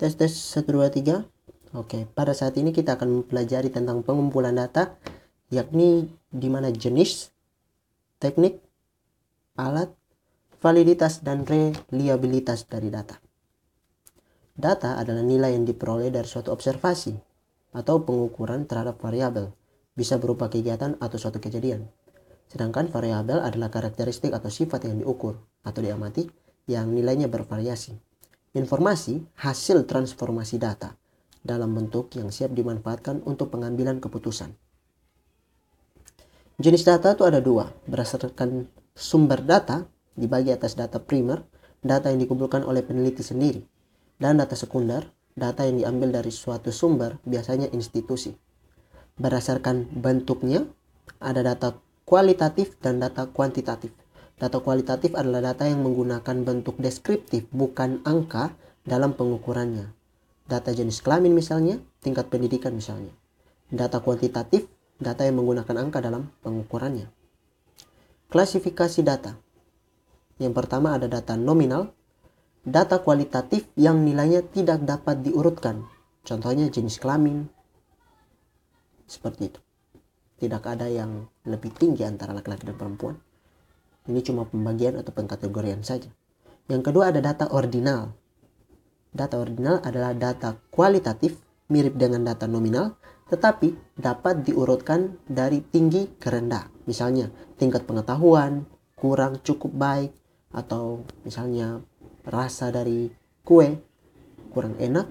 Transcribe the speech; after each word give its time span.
Tes 0.00 0.16
tes 0.16 0.32
1 0.32 0.64
2 0.64 0.88
3. 0.88 1.76
Oke, 1.76 2.08
pada 2.16 2.32
saat 2.32 2.56
ini 2.56 2.72
kita 2.72 2.96
akan 2.96 3.20
mempelajari 3.20 3.68
tentang 3.68 4.00
pengumpulan 4.00 4.56
data 4.56 4.96
yakni 5.52 6.08
di 6.32 6.48
mana 6.48 6.72
jenis, 6.72 7.28
teknik, 8.16 8.64
alat, 9.60 9.92
validitas 10.64 11.20
dan 11.20 11.44
reliabilitas 11.44 12.64
dari 12.64 12.88
data. 12.88 13.20
Data 14.56 14.96
adalah 14.96 15.20
nilai 15.20 15.52
yang 15.52 15.68
diperoleh 15.68 16.08
dari 16.08 16.24
suatu 16.24 16.48
observasi 16.48 17.12
atau 17.76 18.00
pengukuran 18.00 18.64
terhadap 18.64 18.96
variabel, 19.04 19.52
bisa 19.92 20.16
berupa 20.16 20.48
kegiatan 20.48 20.96
atau 20.96 21.20
suatu 21.20 21.44
kejadian. 21.44 21.84
Sedangkan 22.48 22.88
variabel 22.88 23.44
adalah 23.44 23.68
karakteristik 23.68 24.32
atau 24.32 24.48
sifat 24.48 24.88
yang 24.88 25.04
diukur 25.04 25.44
atau 25.60 25.84
diamati 25.84 26.24
yang 26.64 26.88
nilainya 26.88 27.28
bervariasi. 27.28 28.09
Informasi 28.50 29.22
hasil 29.38 29.86
transformasi 29.86 30.58
data 30.58 30.98
dalam 31.38 31.70
bentuk 31.70 32.10
yang 32.18 32.34
siap 32.34 32.50
dimanfaatkan 32.50 33.22
untuk 33.22 33.54
pengambilan 33.54 34.02
keputusan. 34.02 34.50
Jenis 36.58 36.82
data 36.82 37.14
itu 37.14 37.22
ada 37.22 37.38
dua, 37.38 37.70
berdasarkan 37.86 38.66
sumber 38.90 39.46
data 39.46 39.86
dibagi 40.18 40.50
atas 40.50 40.74
data 40.74 40.98
primer, 40.98 41.46
data 41.78 42.10
yang 42.10 42.18
dikumpulkan 42.26 42.66
oleh 42.66 42.82
peneliti 42.82 43.22
sendiri, 43.22 43.62
dan 44.18 44.42
data 44.42 44.58
sekunder, 44.58 45.06
data 45.38 45.62
yang 45.64 45.80
diambil 45.80 46.20
dari 46.20 46.34
suatu 46.34 46.74
sumber, 46.74 47.22
biasanya 47.22 47.70
institusi. 47.70 48.34
Berdasarkan 49.14 49.94
bentuknya, 49.94 50.66
ada 51.22 51.46
data 51.46 51.78
kualitatif 52.02 52.74
dan 52.82 52.98
data 52.98 53.30
kuantitatif. 53.30 53.94
Data 54.40 54.56
kualitatif 54.64 55.12
adalah 55.12 55.52
data 55.52 55.68
yang 55.68 55.84
menggunakan 55.84 56.48
bentuk 56.48 56.80
deskriptif 56.80 57.44
bukan 57.52 58.00
angka 58.08 58.56
dalam 58.88 59.12
pengukurannya. 59.12 59.92
Data 60.48 60.72
jenis 60.72 61.04
kelamin 61.04 61.36
misalnya, 61.36 61.76
tingkat 62.00 62.32
pendidikan 62.32 62.72
misalnya. 62.72 63.12
Data 63.68 64.00
kuantitatif, 64.00 64.64
data 64.96 65.28
yang 65.28 65.44
menggunakan 65.44 65.76
angka 65.84 66.00
dalam 66.00 66.32
pengukurannya. 66.40 67.12
Klasifikasi 68.32 69.04
data. 69.04 69.36
Yang 70.40 70.56
pertama 70.56 70.96
ada 70.96 71.04
data 71.04 71.36
nominal, 71.36 71.92
data 72.64 73.04
kualitatif 73.04 73.68
yang 73.76 74.08
nilainya 74.08 74.40
tidak 74.40 74.80
dapat 74.88 75.20
diurutkan. 75.20 75.84
Contohnya 76.24 76.64
jenis 76.72 76.96
kelamin. 76.96 77.44
Seperti 79.04 79.52
itu. 79.52 79.60
Tidak 80.40 80.64
ada 80.64 80.88
yang 80.88 81.28
lebih 81.44 81.76
tinggi 81.76 82.08
antara 82.08 82.32
laki-laki 82.32 82.64
dan 82.64 82.80
perempuan. 82.80 83.20
Ini 84.08 84.20
cuma 84.24 84.48
pembagian 84.48 84.96
atau 84.96 85.12
pengkategorian 85.12 85.84
saja. 85.84 86.08
Yang 86.70 86.92
kedua 86.92 87.12
ada 87.12 87.20
data 87.20 87.50
ordinal. 87.50 88.14
Data 89.10 89.36
ordinal 89.36 89.82
adalah 89.82 90.14
data 90.14 90.56
kualitatif 90.70 91.36
mirip 91.68 91.98
dengan 91.98 92.24
data 92.24 92.46
nominal 92.46 93.00
tetapi 93.30 93.94
dapat 93.94 94.42
diurutkan 94.42 95.14
dari 95.22 95.62
tinggi 95.62 96.18
ke 96.18 96.34
rendah. 96.34 96.66
Misalnya 96.90 97.30
tingkat 97.54 97.86
pengetahuan, 97.86 98.66
kurang 98.98 99.38
cukup 99.46 99.70
baik, 99.70 100.10
atau 100.50 101.06
misalnya 101.22 101.78
rasa 102.26 102.74
dari 102.74 103.06
kue 103.46 103.78
kurang 104.50 104.74
enak, 104.82 105.06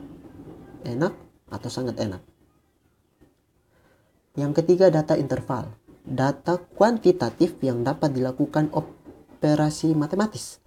enak, 0.84 1.16
atau 1.48 1.70
sangat 1.72 1.96
enak. 1.96 2.20
Yang 4.36 4.52
ketiga 4.62 4.92
data 4.92 5.16
interval 5.16 5.79
data 6.10 6.58
kuantitatif 6.58 7.62
yang 7.62 7.86
dapat 7.86 8.18
dilakukan 8.18 8.74
operasi 8.74 9.94
matematis. 9.94 10.58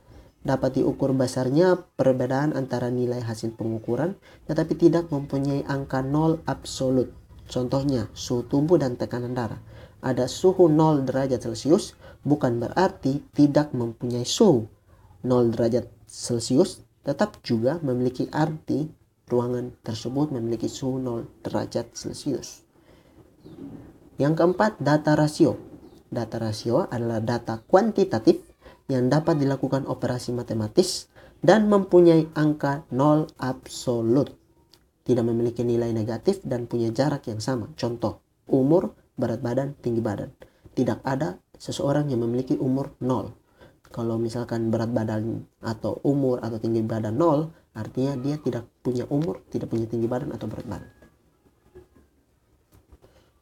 Dapat 0.43 0.83
diukur 0.83 1.15
besarnya 1.15 1.79
perbedaan 1.95 2.55
antara 2.55 2.91
nilai 2.91 3.23
hasil 3.23 3.55
pengukuran 3.55 4.19
tetapi 4.47 4.75
tidak 4.79 5.11
mempunyai 5.11 5.67
angka 5.67 6.03
nol 6.03 6.43
absolut. 6.47 7.11
Contohnya 7.47 8.07
suhu 8.15 8.47
tubuh 8.47 8.79
dan 8.79 8.95
tekanan 8.95 9.35
darah. 9.35 9.59
Ada 10.03 10.27
suhu 10.27 10.67
0 10.67 11.07
derajat 11.07 11.47
Celcius 11.47 11.95
bukan 12.27 12.59
berarti 12.59 13.23
tidak 13.35 13.71
mempunyai 13.71 14.27
suhu 14.27 14.67
0 15.23 15.55
derajat 15.55 15.87
Celcius 16.11 16.83
tetap 17.07 17.39
juga 17.47 17.79
memiliki 17.83 18.27
arti 18.35 18.91
ruangan 19.31 19.75
tersebut 19.87 20.35
memiliki 20.35 20.67
suhu 20.67 20.99
0 20.99 21.47
derajat 21.47 21.95
Celcius. 21.95 22.67
Yang 24.23 24.39
keempat, 24.39 24.79
data 24.79 25.19
rasio. 25.19 25.59
Data 26.07 26.39
rasio 26.39 26.87
adalah 26.87 27.19
data 27.19 27.59
kuantitatif 27.59 28.39
yang 28.87 29.11
dapat 29.11 29.35
dilakukan 29.43 29.83
operasi 29.91 30.31
matematis 30.31 31.11
dan 31.43 31.67
mempunyai 31.67 32.31
angka 32.39 32.87
nol 32.95 33.27
absolut. 33.43 34.31
Tidak 35.03 35.27
memiliki 35.27 35.67
nilai 35.67 35.91
negatif 35.91 36.39
dan 36.47 36.71
punya 36.71 36.95
jarak 36.95 37.27
yang 37.27 37.43
sama. 37.43 37.75
Contoh, 37.75 38.23
umur, 38.47 38.95
berat 39.19 39.43
badan, 39.43 39.75
tinggi 39.83 39.99
badan. 39.99 40.31
Tidak 40.71 41.03
ada 41.03 41.43
seseorang 41.59 42.07
yang 42.07 42.23
memiliki 42.23 42.55
umur 42.55 42.95
nol. 43.03 43.35
Kalau 43.91 44.23
misalkan 44.23 44.71
berat 44.71 44.95
badan 44.95 45.51
atau 45.59 45.99
umur 46.07 46.39
atau 46.47 46.63
tinggi 46.63 46.79
badan 46.87 47.19
nol, 47.19 47.51
artinya 47.75 48.15
dia 48.23 48.39
tidak 48.39 48.71
punya 48.87 49.03
umur, 49.11 49.43
tidak 49.51 49.67
punya 49.67 49.91
tinggi 49.91 50.07
badan 50.07 50.31
atau 50.31 50.47
berat 50.47 50.71
badan. 50.71 51.02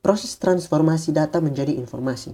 Proses 0.01 0.37
transformasi 0.41 1.13
data 1.13 1.45
menjadi 1.45 1.77
informasi. 1.77 2.33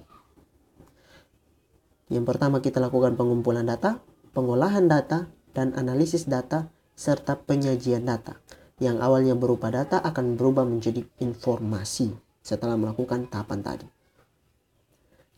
Yang 2.06 2.24
pertama 2.24 2.62
kita 2.62 2.78
lakukan 2.78 3.18
pengumpulan 3.18 3.66
data, 3.66 3.98
pengolahan 4.30 4.86
data, 4.86 5.26
dan 5.50 5.74
analisis 5.74 6.30
data, 6.30 6.70
serta 6.94 7.36
penyajian 7.42 8.06
data. 8.06 8.38
Yang 8.78 8.96
awalnya 9.02 9.34
berupa 9.34 9.74
data 9.74 9.98
akan 9.98 10.38
berubah 10.38 10.62
menjadi 10.62 11.02
informasi 11.18 12.14
setelah 12.38 12.78
melakukan 12.78 13.26
tahapan 13.26 13.60
tadi. 13.66 13.86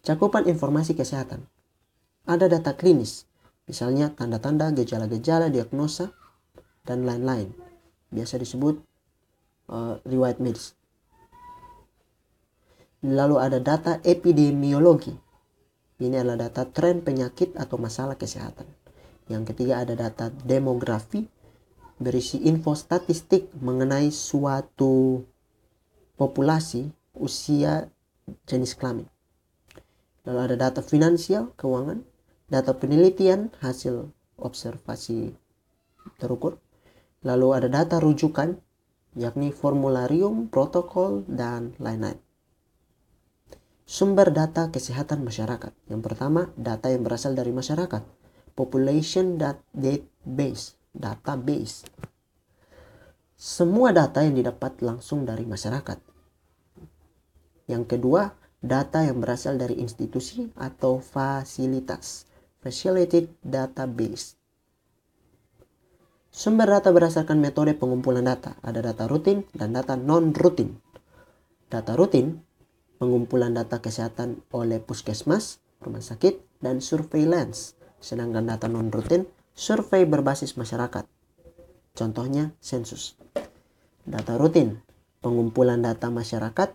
Cakupan 0.05 0.45
informasi 0.47 0.93
kesehatan. 0.95 1.49
Ada 2.29 2.47
data 2.53 2.77
klinis, 2.77 3.25
misalnya 3.65 4.13
tanda-tanda, 4.13 4.69
gejala-gejala, 4.77 5.49
diagnosa, 5.49 6.13
dan 6.85 7.09
lain-lain. 7.09 7.53
Biasa 8.13 8.37
disebut 8.41 8.81
uh, 9.73 10.01
riwayat 10.05 10.41
medis. 10.41 10.78
Lalu 13.07 13.37
ada 13.39 13.63
data 13.63 14.03
epidemiologi. 14.03 15.15
Ini 15.99 16.19
adalah 16.19 16.51
data 16.51 16.67
tren 16.67 17.03
penyakit 17.03 17.55
atau 17.55 17.79
masalah 17.79 18.19
kesehatan. 18.19 18.67
Yang 19.31 19.55
ketiga 19.55 19.87
ada 19.87 19.95
data 19.95 20.31
demografi 20.31 21.27
berisi 21.99 22.43
info 22.47 22.79
statistik 22.79 23.51
mengenai 23.59 24.11
suatu 24.15 25.23
populasi, 26.19 26.91
usia, 27.19 27.91
jenis 28.47 28.75
kelamin. 28.79 29.07
Lalu 30.27 30.39
ada 30.51 30.57
data 30.59 30.81
finansial, 30.83 31.55
keuangan, 31.55 32.03
data 32.51 32.75
penelitian, 32.75 33.55
hasil 33.63 34.11
observasi 34.39 35.35
terukur. 36.19 36.59
Lalu 37.23 37.49
ada 37.55 37.69
data 37.71 37.99
rujukan, 37.99 38.59
yakni 39.19 39.51
formularium, 39.51 40.47
protokol, 40.51 41.27
dan 41.27 41.75
lain-lain. 41.83 42.28
Sumber 43.89 44.29
data 44.37 44.69
kesehatan 44.69 45.25
masyarakat. 45.25 45.73
Yang 45.89 46.03
pertama, 46.05 46.53
data 46.61 46.93
yang 46.93 47.09
berasal 47.09 47.33
dari 47.33 47.57
masyarakat. 47.57 48.05
Population 48.53 49.41
database, 49.41 50.77
database. 50.93 51.89
Semua 53.33 53.97
data 53.97 54.21
yang 54.21 54.37
didapat 54.37 54.85
langsung 54.85 55.25
dari 55.25 55.49
masyarakat. 55.49 56.05
Yang 57.65 57.85
kedua, 57.97 58.37
data 58.61 59.09
yang 59.09 59.25
berasal 59.25 59.57
dari 59.57 59.81
institusi 59.81 60.53
atau 60.61 61.01
fasilitas. 61.01 62.29
Facilitated 62.61 63.33
database. 63.41 64.37
Sumber 66.29 66.69
data 66.69 66.93
berdasarkan 66.93 67.41
metode 67.41 67.73
pengumpulan 67.73 68.29
data. 68.29 68.53
Ada 68.61 68.93
data 68.93 69.09
rutin 69.09 69.49
dan 69.57 69.73
data 69.73 69.97
non-rutin. 69.97 70.77
Data 71.73 71.97
rutin 71.97 72.48
pengumpulan 72.99 73.55
data 73.55 73.79
kesehatan 73.79 74.43
oleh 74.51 74.83
puskesmas, 74.83 75.63
rumah 75.79 76.03
sakit, 76.03 76.43
dan 76.59 76.83
surveillance. 76.83 77.79
Sedangkan 78.03 78.47
data 78.47 78.67
non-rutin, 78.67 79.27
survei 79.55 80.07
berbasis 80.07 80.59
masyarakat. 80.59 81.07
Contohnya 81.95 82.55
sensus. 82.63 83.19
Data 84.07 84.39
rutin, 84.39 84.83
pengumpulan 85.23 85.83
data 85.83 86.11
masyarakat, 86.11 86.75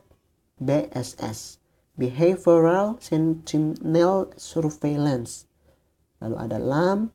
BSS. 0.60 1.64
Behavioral 1.94 2.98
Sentinel 2.98 4.34
Surveillance. 4.34 5.46
Lalu 6.18 6.36
ada 6.42 6.58
LAM 6.58 7.14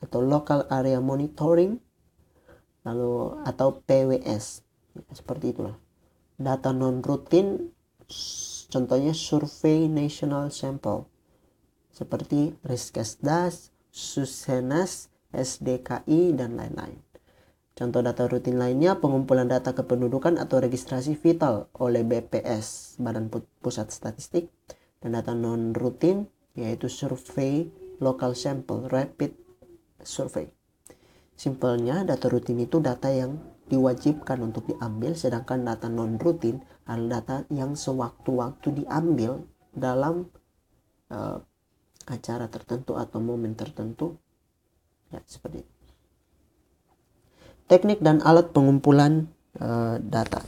atau 0.00 0.24
Local 0.24 0.64
Area 0.72 1.04
Monitoring. 1.04 1.76
Lalu 2.88 3.44
atau 3.44 3.84
PWS. 3.84 4.64
seperti 5.12 5.52
itulah. 5.52 5.76
Data 6.40 6.72
non-rutin 6.72 7.75
contohnya 8.70 9.14
survei 9.14 9.90
national 9.90 10.50
sample 10.54 11.06
seperti 11.96 12.52
Riskesdas, 12.60 13.72
Susenas, 13.88 15.08
SDKI, 15.32 16.36
dan 16.36 16.60
lain-lain. 16.60 17.00
Contoh 17.76 18.04
data 18.04 18.28
rutin 18.28 18.60
lainnya 18.60 19.00
pengumpulan 19.00 19.48
data 19.48 19.72
kependudukan 19.72 20.36
atau 20.36 20.60
registrasi 20.60 21.16
vital 21.16 21.72
oleh 21.76 22.04
BPS, 22.04 22.96
Badan 23.00 23.32
Pusat 23.32 23.92
Statistik, 23.92 24.52
dan 25.00 25.16
data 25.16 25.32
non 25.32 25.72
rutin 25.76 26.28
yaitu 26.56 26.88
survei 26.88 27.68
local 28.00 28.32
sample 28.32 28.88
rapid 28.88 29.36
survey. 30.00 30.48
Simpelnya 31.36 32.00
data 32.04 32.32
rutin 32.32 32.64
itu 32.64 32.80
data 32.80 33.12
yang 33.12 33.36
diwajibkan 33.66 34.38
untuk 34.42 34.70
diambil 34.70 35.18
sedangkan 35.18 35.66
data 35.66 35.90
non 35.90 36.18
rutin 36.18 36.62
adalah 36.86 37.20
data 37.22 37.36
yang 37.50 37.74
sewaktu-waktu 37.74 38.82
diambil 38.82 39.42
dalam 39.74 40.30
uh, 41.10 41.38
acara 42.06 42.46
tertentu 42.46 42.94
atau 42.94 43.18
momen 43.18 43.58
tertentu 43.58 44.14
ya 45.10 45.18
seperti 45.26 45.66
itu. 45.66 45.74
Teknik 47.66 47.98
dan 47.98 48.22
alat 48.22 48.54
pengumpulan 48.54 49.26
uh, 49.58 49.98
data. 49.98 50.38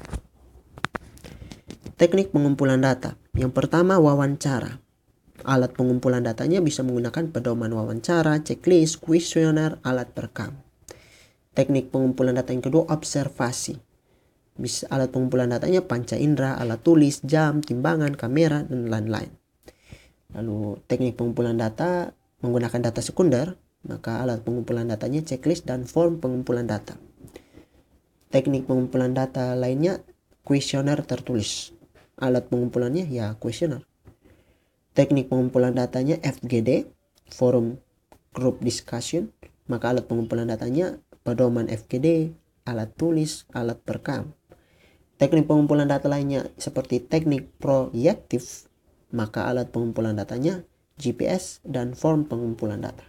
Teknik 1.99 2.31
pengumpulan 2.31 2.79
data. 2.79 3.19
Yang 3.35 3.59
pertama 3.59 3.99
wawancara. 3.99 4.79
Alat 5.43 5.75
pengumpulan 5.75 6.23
datanya 6.23 6.63
bisa 6.63 6.87
menggunakan 6.87 7.35
pedoman 7.35 7.75
wawancara, 7.75 8.39
checklist, 8.47 9.03
kuesioner, 9.03 9.83
alat 9.83 10.15
perekam. 10.15 10.68
Teknik 11.59 11.91
pengumpulan 11.91 12.39
data 12.39 12.55
yang 12.55 12.63
kedua 12.63 12.87
observasi. 12.87 13.75
Bisa 14.55 14.87
alat 14.95 15.11
pengumpulan 15.11 15.51
datanya 15.51 15.83
panca 15.83 16.15
indera, 16.15 16.55
alat 16.55 16.79
tulis, 16.87 17.19
jam, 17.27 17.67
timbangan, 17.67 18.15
kamera, 18.15 18.63
dan 18.63 18.87
lain-lain. 18.87 19.27
Lalu 20.39 20.79
teknik 20.87 21.19
pengumpulan 21.19 21.59
data 21.59 22.15
menggunakan 22.47 22.79
data 22.79 23.03
sekunder, 23.03 23.59
maka 23.91 24.23
alat 24.23 24.47
pengumpulan 24.47 24.87
datanya 24.87 25.19
checklist 25.27 25.67
dan 25.67 25.83
form 25.83 26.23
pengumpulan 26.23 26.63
data. 26.63 26.95
Teknik 28.31 28.71
pengumpulan 28.71 29.11
data 29.11 29.59
lainnya 29.59 29.99
kuesioner 30.47 31.03
tertulis. 31.03 31.75
Alat 32.23 32.47
pengumpulannya 32.47 33.11
ya 33.11 33.35
kuesioner. 33.35 33.83
Teknik 34.95 35.27
pengumpulan 35.27 35.75
datanya 35.75 36.23
FGD, 36.23 36.87
forum 37.35 37.83
group 38.31 38.63
discussion, 38.63 39.35
maka 39.67 39.91
alat 39.91 40.07
pengumpulan 40.07 40.47
datanya 40.47 41.03
pedoman 41.29 41.69
FGD, 41.69 42.33
alat 42.65 42.97
tulis, 42.97 43.45
alat 43.53 43.77
perekam. 43.85 44.33
Teknik 45.21 45.45
pengumpulan 45.45 45.85
data 45.85 46.09
lainnya 46.09 46.49
seperti 46.57 47.05
teknik 47.05 47.53
proyektif, 47.61 48.65
maka 49.13 49.45
alat 49.45 49.69
pengumpulan 49.69 50.17
datanya 50.17 50.65
GPS 50.97 51.61
dan 51.69 51.93
form 51.93 52.25
pengumpulan 52.25 52.81
data. 52.81 53.05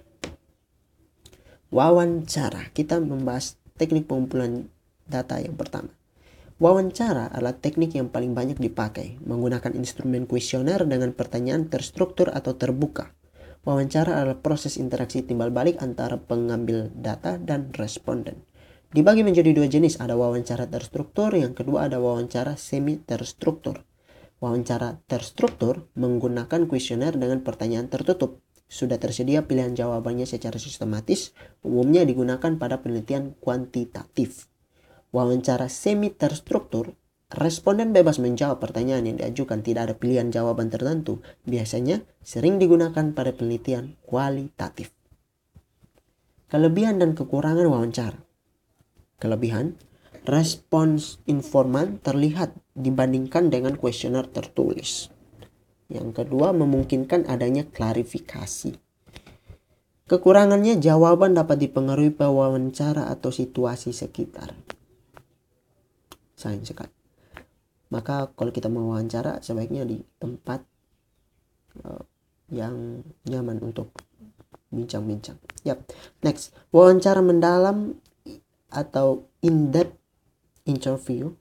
Wawancara, 1.71 2.75
kita 2.75 2.99
membahas 2.99 3.55
teknik 3.79 4.11
pengumpulan 4.11 4.67
data 5.07 5.39
yang 5.39 5.55
pertama. 5.55 5.95
Wawancara 6.59 7.31
adalah 7.31 7.55
teknik 7.55 7.95
yang 7.95 8.11
paling 8.11 8.35
banyak 8.35 8.59
dipakai, 8.59 9.15
menggunakan 9.23 9.71
instrumen 9.79 10.27
kuesioner 10.27 10.83
dengan 10.83 11.15
pertanyaan 11.15 11.71
terstruktur 11.71 12.35
atau 12.35 12.51
terbuka. 12.59 13.15
Wawancara 13.67 14.23
adalah 14.23 14.39
proses 14.39 14.79
interaksi 14.79 15.23
timbal 15.23 15.51
balik 15.51 15.79
antara 15.83 16.15
pengambil 16.15 16.91
data 16.95 17.35
dan 17.35 17.75
responden. 17.75 18.47
Dibagi 18.89 19.21
menjadi 19.21 19.53
dua 19.53 19.67
jenis, 19.69 19.99
ada 20.01 20.17
wawancara 20.17 20.65
terstruktur, 20.65 21.35
yang 21.35 21.53
kedua 21.53 21.91
ada 21.91 22.01
wawancara 22.01 22.57
semi 22.57 22.97
terstruktur. 22.97 23.85
Wawancara 24.39 25.03
terstruktur 25.05 25.91
menggunakan 25.99 26.65
kuesioner 26.65 27.13
dengan 27.19 27.43
pertanyaan 27.43 27.91
tertutup. 27.91 28.39
Sudah 28.69 28.97
tersedia 28.97 29.43
pilihan 29.45 29.75
jawabannya 29.75 30.25
secara 30.25 30.57
sistematis, 30.57 31.35
umumnya 31.61 32.07
digunakan 32.07 32.55
pada 32.57 32.79
penelitian 32.79 33.35
kuantitatif 33.37 34.49
wawancara 35.09 35.67
semi 35.69 36.13
terstruktur, 36.13 36.93
responden 37.29 37.93
bebas 37.93 38.17
menjawab 38.17 38.57
pertanyaan 38.57 39.05
yang 39.05 39.17
diajukan 39.21 39.61
tidak 39.61 39.89
ada 39.89 39.95
pilihan 39.97 40.33
jawaban 40.33 40.73
tertentu. 40.73 41.21
Biasanya 41.45 42.01
sering 42.25 42.57
digunakan 42.57 43.13
pada 43.13 43.31
penelitian 43.33 43.97
kualitatif. 44.05 44.89
Kelebihan 46.49 46.97
dan 46.97 47.13
kekurangan 47.13 47.69
wawancara. 47.69 48.19
Kelebihan, 49.21 49.77
respons 50.25 51.21
informan 51.29 52.01
terlihat 52.01 52.57
dibandingkan 52.73 53.53
dengan 53.53 53.77
kuesioner 53.77 54.25
tertulis. 54.25 55.13
Yang 55.89 56.23
kedua, 56.25 56.53
memungkinkan 56.53 57.29
adanya 57.29 57.65
klarifikasi. 57.69 58.73
Kekurangannya, 60.09 60.81
jawaban 60.81 61.37
dapat 61.37 61.69
dipengaruhi 61.69 62.09
pewawancara 62.09 63.13
atau 63.13 63.29
situasi 63.29 63.93
sekitar 63.93 64.57
sayang 66.39 66.63
sekali 66.63 66.98
maka 67.89 68.29
kalau 68.37 68.53
kita 68.53 68.69
mau 68.69 68.93
wawancara 68.93 69.41
sebaiknya 69.41 69.85
di 69.85 70.01
tempat 70.21 70.61
uh, 71.85 72.01
yang 72.49 73.05
nyaman 73.25 73.61
untuk 73.61 73.93
bincang-bincang. 74.69 75.37
Yap. 75.65 75.85
Next, 76.21 76.53
wawancara 76.69 77.21
mendalam 77.21 77.97
atau 78.69 79.25
in-depth 79.41 79.97
interview 80.69 81.33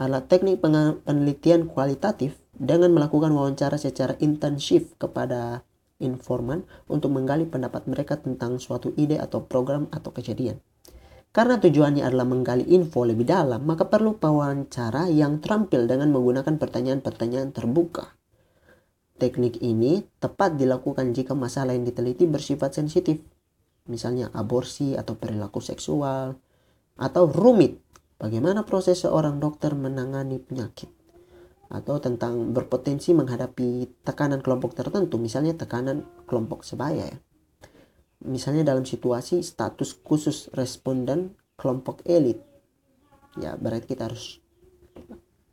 adalah 0.00 0.24
teknik 0.24 0.64
penelitian 0.64 1.68
kualitatif 1.68 2.40
dengan 2.56 2.96
melakukan 2.96 3.32
wawancara 3.32 3.76
secara 3.76 4.16
intensif 4.24 4.96
kepada 4.96 5.62
informan 6.02 6.66
untuk 6.90 7.14
menggali 7.14 7.46
pendapat 7.46 7.86
mereka 7.86 8.18
tentang 8.18 8.58
suatu 8.58 8.90
ide 8.98 9.20
atau 9.20 9.44
program 9.44 9.86
atau 9.94 10.10
kejadian. 10.10 10.58
Karena 11.32 11.56
tujuannya 11.56 12.04
adalah 12.04 12.28
menggali 12.28 12.76
info 12.76 13.08
lebih 13.08 13.24
dalam, 13.24 13.64
maka 13.64 13.88
perlu 13.88 14.20
wawancara 14.20 15.08
yang 15.08 15.40
terampil 15.40 15.88
dengan 15.88 16.12
menggunakan 16.12 16.60
pertanyaan-pertanyaan 16.60 17.56
terbuka. 17.56 18.12
Teknik 19.16 19.64
ini 19.64 20.04
tepat 20.20 20.60
dilakukan 20.60 21.16
jika 21.16 21.32
masalah 21.32 21.72
yang 21.72 21.88
diteliti 21.88 22.28
bersifat 22.28 22.76
sensitif, 22.76 23.24
misalnya 23.88 24.28
aborsi 24.36 24.92
atau 24.92 25.16
perilaku 25.16 25.64
seksual, 25.64 26.36
atau 27.00 27.24
rumit, 27.24 27.80
bagaimana 28.20 28.68
proses 28.68 29.00
seorang 29.00 29.40
dokter 29.40 29.72
menangani 29.72 30.36
penyakit, 30.36 30.92
atau 31.72 31.96
tentang 31.96 32.52
berpotensi 32.52 33.16
menghadapi 33.16 34.04
tekanan 34.04 34.44
kelompok 34.44 34.76
tertentu, 34.76 35.16
misalnya 35.16 35.56
tekanan 35.56 36.04
kelompok 36.28 36.60
sebaya 36.60 37.08
ya 37.08 37.18
misalnya 38.24 38.66
dalam 38.66 38.86
situasi 38.86 39.42
status 39.42 39.98
khusus 40.02 40.48
responden 40.54 41.34
kelompok 41.58 42.02
elit. 42.06 42.42
Ya 43.38 43.56
berarti 43.56 43.96
kita 43.96 44.10
harus 44.10 44.42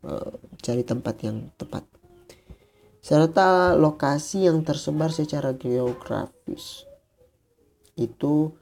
uh, 0.03 0.35
cari 0.59 0.83
tempat 0.83 1.15
yang 1.23 1.49
tepat. 1.55 1.85
Serta 2.99 3.73
lokasi 3.79 4.45
yang 4.45 4.61
tersebar 4.61 5.09
secara 5.15 5.55
geografis. 5.55 6.83
Itu 7.95 8.55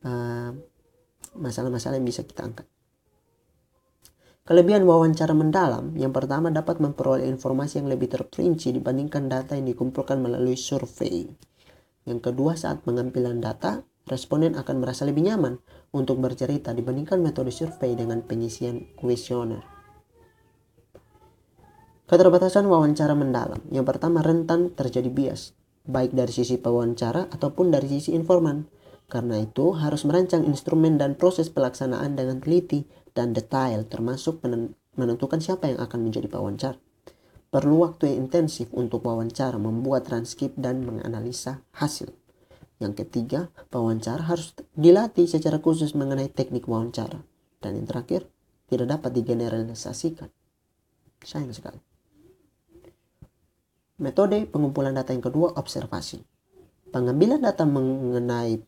masalah 0.00 0.56
masalah-masalah 1.36 2.00
yang 2.00 2.08
bisa 2.08 2.24
kita 2.24 2.44
angkat. 2.44 2.64
Kelebihan 4.44 4.82
wawancara 4.82 5.30
mendalam. 5.30 5.94
Yang 5.94 6.12
pertama 6.16 6.50
dapat 6.50 6.82
memperoleh 6.82 7.28
informasi 7.28 7.84
yang 7.84 7.88
lebih 7.92 8.10
terperinci 8.10 8.74
dibandingkan 8.74 9.30
data 9.30 9.54
yang 9.54 9.68
dikumpulkan 9.68 10.18
melalui 10.18 10.58
survei. 10.58 11.28
Yang 12.08 12.32
kedua, 12.32 12.56
saat 12.56 12.80
pengambilan 12.80 13.44
data, 13.44 13.84
responden 14.08 14.56
akan 14.56 14.76
merasa 14.80 15.04
lebih 15.04 15.28
nyaman 15.28 15.60
untuk 15.92 16.18
bercerita 16.18 16.72
dibandingkan 16.72 17.20
metode 17.20 17.52
survei 17.52 17.92
dengan 17.92 18.24
pengisian 18.24 18.88
kuesioner. 18.96 19.62
Keterbatasan 22.10 22.66
wawancara 22.66 23.14
mendalam. 23.14 23.62
Yang 23.70 23.86
pertama, 23.94 24.18
rentan 24.18 24.74
terjadi 24.74 25.06
bias, 25.14 25.54
baik 25.86 26.10
dari 26.10 26.34
sisi 26.34 26.58
pewawancara 26.58 27.30
ataupun 27.30 27.70
dari 27.70 27.86
sisi 27.86 28.16
informan. 28.18 28.66
Karena 29.06 29.38
itu, 29.38 29.78
harus 29.78 30.02
merancang 30.02 30.42
instrumen 30.42 30.98
dan 30.98 31.14
proses 31.14 31.50
pelaksanaan 31.54 32.18
dengan 32.18 32.42
teliti 32.42 32.86
dan 33.14 33.30
detail, 33.30 33.86
termasuk 33.86 34.42
menentukan 34.98 35.38
siapa 35.38 35.70
yang 35.70 35.78
akan 35.78 36.02
menjadi 36.02 36.26
pewawancara. 36.26 36.78
Perlu 37.50 37.82
waktu 37.82 38.14
yang 38.14 38.30
intensif 38.30 38.70
untuk 38.70 39.02
wawancara, 39.02 39.58
membuat 39.58 40.06
transkrip 40.06 40.54
dan 40.54 40.86
menganalisa 40.86 41.66
hasil. 41.74 42.14
Yang 42.78 43.02
ketiga, 43.02 43.50
wawancara 43.74 44.22
harus 44.22 44.54
dilatih 44.78 45.26
secara 45.26 45.58
khusus 45.58 45.98
mengenai 45.98 46.30
teknik 46.30 46.70
wawancara. 46.70 47.26
Dan 47.58 47.74
yang 47.74 47.90
terakhir, 47.90 48.30
tidak 48.70 48.86
dapat 48.94 49.10
digeneralisasikan. 49.18 50.30
Sayang 51.26 51.50
sekali. 51.50 51.82
Metode 53.98 54.46
pengumpulan 54.46 54.94
data 54.94 55.10
yang 55.10 55.26
kedua, 55.26 55.50
observasi. 55.58 56.22
Pengambilan 56.94 57.42
data 57.42 57.66
mengenai 57.66 58.62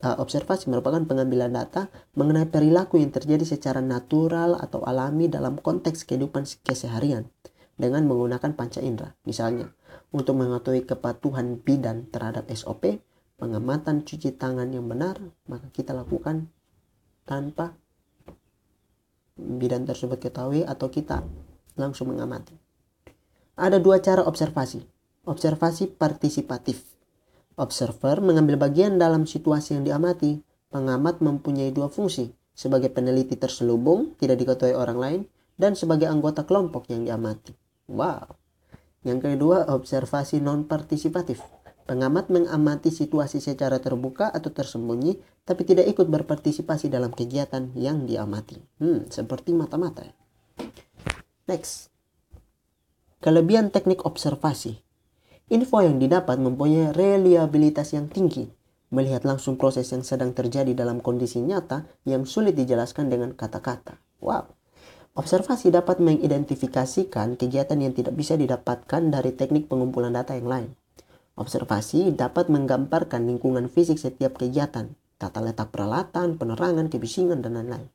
uh, 0.00 0.16
observasi 0.16 0.72
merupakan 0.72 1.04
pengambilan 1.04 1.52
data 1.52 1.92
mengenai 2.16 2.48
perilaku 2.48 2.98
yang 2.98 3.12
terjadi 3.12 3.44
secara 3.44 3.84
natural 3.84 4.56
atau 4.56 4.80
alami 4.82 5.28
dalam 5.28 5.60
konteks 5.60 6.08
kehidupan 6.08 6.48
keseharian 6.64 7.28
dengan 7.74 8.06
menggunakan 8.06 8.54
panca 8.54 8.78
indera. 8.78 9.14
Misalnya, 9.26 9.70
untuk 10.14 10.38
mengetahui 10.38 10.86
kepatuhan 10.86 11.58
bidan 11.58 12.06
terhadap 12.10 12.46
SOP, 12.54 13.02
pengamatan 13.34 14.06
cuci 14.06 14.38
tangan 14.38 14.70
yang 14.70 14.86
benar, 14.86 15.18
maka 15.50 15.66
kita 15.74 15.90
lakukan 15.90 16.46
tanpa 17.26 17.74
bidan 19.34 19.82
tersebut 19.82 20.22
ketahui 20.22 20.62
atau 20.62 20.86
kita 20.86 21.26
langsung 21.74 22.14
mengamati. 22.14 22.54
Ada 23.58 23.82
dua 23.82 23.98
cara 23.98 24.22
observasi. 24.22 24.82
Observasi 25.26 25.90
partisipatif. 25.94 26.94
Observer 27.54 28.18
mengambil 28.18 28.58
bagian 28.58 28.98
dalam 28.98 29.26
situasi 29.26 29.78
yang 29.78 29.86
diamati. 29.86 30.42
Pengamat 30.74 31.22
mempunyai 31.22 31.70
dua 31.70 31.86
fungsi, 31.86 32.34
sebagai 32.50 32.90
peneliti 32.90 33.38
terselubung, 33.38 34.18
tidak 34.18 34.42
diketahui 34.42 34.74
orang 34.74 34.98
lain, 34.98 35.20
dan 35.54 35.78
sebagai 35.78 36.10
anggota 36.10 36.42
kelompok 36.42 36.90
yang 36.90 37.06
diamati. 37.06 37.54
Wow. 37.88 38.40
Yang 39.04 39.36
kedua, 39.36 39.68
observasi 39.68 40.40
non-partisipatif. 40.40 41.44
Pengamat 41.84 42.32
mengamati 42.32 42.88
situasi 42.88 43.44
secara 43.44 43.76
terbuka 43.76 44.32
atau 44.32 44.48
tersembunyi, 44.48 45.20
tapi 45.44 45.68
tidak 45.68 45.84
ikut 45.92 46.08
berpartisipasi 46.08 46.88
dalam 46.88 47.12
kegiatan 47.12 47.68
yang 47.76 48.08
diamati. 48.08 48.56
Hmm, 48.80 49.04
seperti 49.12 49.52
mata-mata. 49.52 50.08
Next. 51.44 51.92
Kelebihan 53.20 53.68
teknik 53.68 54.08
observasi. 54.08 54.80
Info 55.52 55.84
yang 55.84 56.00
didapat 56.00 56.40
mempunyai 56.40 56.96
reliabilitas 56.96 57.92
yang 57.92 58.08
tinggi. 58.08 58.48
Melihat 58.88 59.28
langsung 59.28 59.60
proses 59.60 59.84
yang 59.92 60.00
sedang 60.00 60.32
terjadi 60.32 60.72
dalam 60.72 61.04
kondisi 61.04 61.44
nyata 61.44 61.84
yang 62.08 62.24
sulit 62.24 62.56
dijelaskan 62.56 63.12
dengan 63.12 63.36
kata-kata. 63.36 64.00
Wow. 64.24 64.56
Observasi 65.14 65.70
dapat 65.70 66.02
mengidentifikasikan 66.02 67.38
kegiatan 67.38 67.78
yang 67.78 67.94
tidak 67.94 68.18
bisa 68.18 68.34
didapatkan 68.34 69.14
dari 69.14 69.30
teknik 69.30 69.70
pengumpulan 69.70 70.10
data 70.10 70.34
yang 70.34 70.50
lain. 70.50 70.70
Observasi 71.38 72.10
dapat 72.18 72.50
menggambarkan 72.50 73.22
lingkungan 73.22 73.70
fisik 73.70 73.94
setiap 73.94 74.42
kegiatan, 74.42 74.90
tata 75.14 75.38
letak 75.38 75.70
peralatan, 75.70 76.34
penerangan, 76.34 76.90
kebisingan, 76.90 77.46
dan 77.46 77.54
lain-lain. 77.54 77.86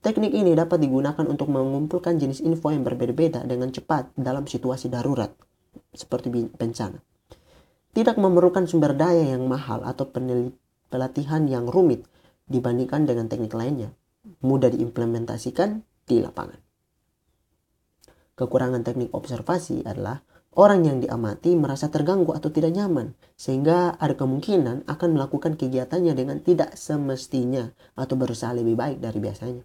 Teknik 0.00 0.32
ini 0.32 0.56
dapat 0.56 0.80
digunakan 0.80 1.28
untuk 1.28 1.52
mengumpulkan 1.52 2.16
jenis 2.16 2.40
info 2.40 2.72
yang 2.72 2.88
berbeda-beda 2.88 3.44
dengan 3.44 3.68
cepat 3.68 4.08
dalam 4.16 4.48
situasi 4.48 4.88
darurat, 4.88 5.28
seperti 5.92 6.32
bencana. 6.56 7.04
Tidak 7.92 8.16
memerlukan 8.16 8.64
sumber 8.64 8.96
daya 8.96 9.36
yang 9.36 9.44
mahal 9.44 9.84
atau 9.84 10.08
pelatihan 10.88 11.44
yang 11.44 11.68
rumit 11.68 12.08
dibandingkan 12.48 13.04
dengan 13.04 13.28
teknik 13.28 13.52
lainnya. 13.52 13.92
Mudah 14.40 14.72
diimplementasikan 14.72 15.84
di 16.16 16.22
lapangan. 16.24 16.60
Kekurangan 18.32 18.82
teknik 18.84 19.12
observasi 19.12 19.84
adalah 19.84 20.24
orang 20.56 20.84
yang 20.84 20.98
diamati 21.00 21.56
merasa 21.56 21.88
terganggu 21.88 22.32
atau 22.36 22.52
tidak 22.52 22.72
nyaman, 22.72 23.16
sehingga 23.36 23.96
ada 23.96 24.16
kemungkinan 24.16 24.88
akan 24.88 25.08
melakukan 25.16 25.56
kegiatannya 25.56 26.12
dengan 26.12 26.40
tidak 26.44 26.76
semestinya 26.76 27.72
atau 27.96 28.16
berusaha 28.16 28.52
lebih 28.56 28.76
baik 28.76 28.98
dari 29.00 29.18
biasanya. 29.20 29.64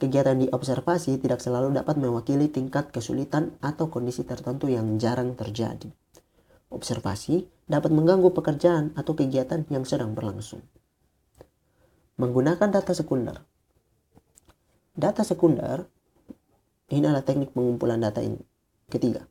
Kegiatan 0.00 0.34
di 0.34 0.50
observasi 0.50 1.14
tidak 1.22 1.38
selalu 1.38 1.78
dapat 1.78 1.94
mewakili 1.94 2.50
tingkat 2.50 2.90
kesulitan 2.90 3.54
atau 3.62 3.86
kondisi 3.86 4.26
tertentu 4.26 4.66
yang 4.66 4.98
jarang 4.98 5.38
terjadi. 5.38 5.86
Observasi 6.72 7.46
dapat 7.68 7.92
mengganggu 7.94 8.34
pekerjaan 8.34 8.96
atau 8.98 9.14
kegiatan 9.14 9.62
yang 9.70 9.86
sedang 9.86 10.16
berlangsung. 10.16 10.64
Menggunakan 12.18 12.68
data 12.72 12.96
sekunder. 12.96 13.46
Data 14.92 15.24
sekunder 15.24 15.88
ini 16.92 17.08
adalah 17.08 17.24
teknik 17.24 17.56
pengumpulan 17.56 17.96
data 17.96 18.20
ini. 18.20 18.36
Ketiga, 18.84 19.24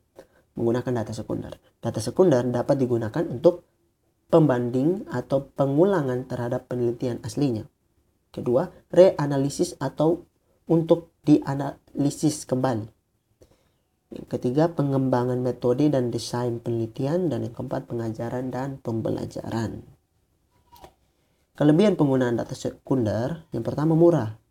menggunakan 0.58 1.06
data 1.06 1.14
sekunder. 1.14 1.54
Data 1.78 2.02
sekunder 2.02 2.42
dapat 2.50 2.74
digunakan 2.82 3.22
untuk 3.22 3.62
pembanding 4.26 5.06
atau 5.06 5.46
pengulangan 5.54 6.26
terhadap 6.26 6.66
penelitian 6.66 7.22
aslinya. 7.22 7.70
Kedua, 8.34 8.66
reanalisis 8.90 9.78
atau 9.78 10.26
untuk 10.66 11.14
dianalisis 11.22 12.50
kembali. 12.50 12.90
Yang 14.18 14.26
ketiga, 14.26 14.74
pengembangan 14.74 15.38
metode 15.38 15.86
dan 15.86 16.10
desain 16.10 16.58
penelitian. 16.58 17.30
Dan 17.30 17.46
yang 17.46 17.54
keempat, 17.54 17.86
pengajaran 17.86 18.50
dan 18.50 18.82
pembelajaran. 18.82 19.86
Kelebihan 21.54 21.94
penggunaan 21.94 22.34
data 22.34 22.58
sekunder, 22.58 23.46
yang 23.54 23.62
pertama 23.62 23.94
murah, 23.94 24.41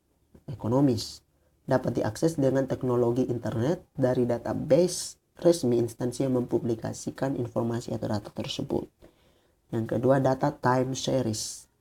ekonomis, 0.51 1.23
dapat 1.65 2.03
diakses 2.03 2.35
dengan 2.37 2.67
teknologi 2.67 3.25
internet 3.25 3.81
dari 3.97 4.27
database 4.27 5.17
resmi 5.41 5.81
instansi 5.81 6.27
yang 6.27 6.37
mempublikasikan 6.37 7.39
informasi 7.39 7.95
atau 7.95 8.11
data 8.11 8.29
tersebut. 8.29 8.85
Yang 9.71 9.97
kedua, 9.97 10.19
data 10.19 10.51
time 10.51 10.93
series 10.93 11.71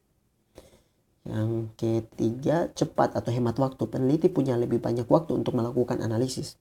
yang 1.28 1.68
ketiga, 1.76 2.72
cepat 2.72 3.12
atau 3.12 3.28
hemat 3.28 3.54
waktu. 3.60 3.84
Peneliti 3.84 4.32
punya 4.32 4.56
lebih 4.56 4.80
banyak 4.80 5.04
waktu 5.04 5.36
untuk 5.36 5.52
melakukan 5.52 6.00
analisis. 6.00 6.56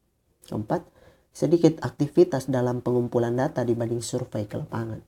Keempat, 0.52 0.84
sedikit 1.32 1.80
aktivitas 1.80 2.52
dalam 2.52 2.84
pengumpulan 2.84 3.32
data 3.32 3.64
dibanding 3.64 4.04
survei 4.04 4.46
ke 4.46 4.60
lapangan. 4.60 5.00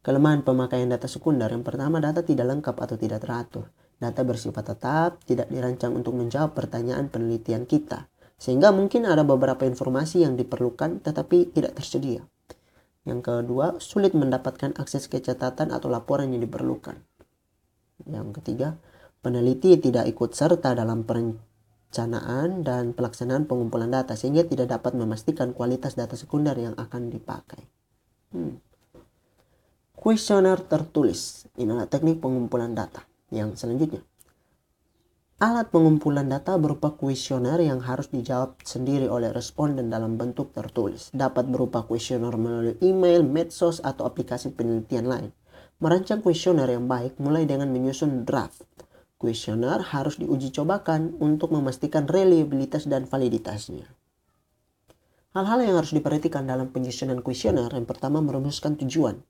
Kelemahan 0.00 0.46
pemakaian 0.46 0.88
data 0.88 1.10
sekunder 1.10 1.50
yang 1.52 1.60
pertama 1.60 2.00
data 2.00 2.24
tidak 2.24 2.48
lengkap 2.48 2.72
atau 2.72 2.96
tidak 2.96 3.20
teratur. 3.20 3.68
Data 4.00 4.24
bersifat 4.24 4.64
tetap, 4.72 5.20
tidak 5.28 5.52
dirancang 5.52 5.92
untuk 5.92 6.16
menjawab 6.16 6.56
pertanyaan 6.56 7.12
penelitian 7.12 7.68
kita. 7.68 8.08
Sehingga 8.40 8.72
mungkin 8.72 9.04
ada 9.04 9.20
beberapa 9.20 9.68
informasi 9.68 10.24
yang 10.24 10.40
diperlukan 10.40 11.04
tetapi 11.04 11.52
tidak 11.52 11.76
tersedia. 11.76 12.24
Yang 13.04 13.20
kedua, 13.28 13.76
sulit 13.76 14.16
mendapatkan 14.16 14.72
akses 14.80 15.04
ke 15.12 15.20
catatan 15.20 15.68
atau 15.68 15.92
laporan 15.92 16.32
yang 16.32 16.40
diperlukan. 16.40 16.96
Yang 18.08 18.40
ketiga, 18.40 18.80
peneliti 19.20 19.76
tidak 19.76 20.08
ikut 20.08 20.32
serta 20.32 20.72
dalam 20.72 21.04
perencanaan 21.04 22.64
dan 22.64 22.96
pelaksanaan 22.96 23.44
pengumpulan 23.44 23.92
data 23.92 24.16
sehingga 24.16 24.48
tidak 24.48 24.72
dapat 24.72 24.96
memastikan 24.96 25.52
kualitas 25.52 25.92
data 25.92 26.16
sekunder 26.16 26.56
yang 26.56 26.72
akan 26.80 27.12
dipakai. 27.12 27.68
Hmm. 28.32 28.56
Tertulis. 30.00 31.44
Inilah 31.60 31.84
teknik 31.84 32.24
pengumpulan 32.24 32.72
data. 32.72 33.09
Yang 33.30 33.62
selanjutnya, 33.62 34.02
Alat 35.40 35.72
pengumpulan 35.72 36.28
data 36.28 36.60
berupa 36.60 36.92
kuesioner 36.92 37.56
yang 37.64 37.80
harus 37.80 38.12
dijawab 38.12 38.60
sendiri 38.60 39.08
oleh 39.08 39.32
responden 39.32 39.88
dalam 39.88 40.20
bentuk 40.20 40.52
tertulis. 40.52 41.08
Dapat 41.16 41.48
berupa 41.48 41.80
kuesioner 41.80 42.36
melalui 42.36 42.76
email, 42.84 43.24
medsos, 43.24 43.80
atau 43.80 44.04
aplikasi 44.04 44.52
penelitian 44.52 45.08
lain. 45.08 45.32
Merancang 45.80 46.20
kuesioner 46.20 46.68
yang 46.68 46.84
baik 46.84 47.16
mulai 47.16 47.48
dengan 47.48 47.72
menyusun 47.72 48.28
draft. 48.28 48.68
Kuesioner 49.16 49.80
harus 49.80 50.20
diuji 50.20 50.52
cobakan 50.52 51.16
untuk 51.16 51.56
memastikan 51.56 52.04
reliabilitas 52.04 52.84
dan 52.84 53.08
validitasnya. 53.08 53.88
Hal-hal 55.32 55.64
yang 55.64 55.80
harus 55.80 55.96
diperhatikan 55.96 56.44
dalam 56.44 56.68
penyusunan 56.68 57.24
kuesioner 57.24 57.72
yang 57.72 57.88
pertama 57.88 58.20
merumuskan 58.20 58.76
tujuan. 58.76 59.24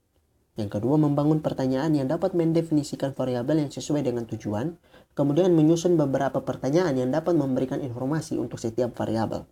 Yang 0.59 0.79
kedua, 0.79 0.99
membangun 0.99 1.39
pertanyaan 1.39 1.95
yang 1.95 2.11
dapat 2.11 2.35
mendefinisikan 2.35 3.15
variabel 3.15 3.63
yang 3.63 3.71
sesuai 3.71 4.03
dengan 4.03 4.27
tujuan, 4.27 4.75
kemudian 5.15 5.55
menyusun 5.55 5.95
beberapa 5.95 6.43
pertanyaan 6.43 6.99
yang 6.99 7.09
dapat 7.11 7.39
memberikan 7.39 7.79
informasi 7.79 8.35
untuk 8.35 8.59
setiap 8.59 8.91
variabel. 8.91 9.47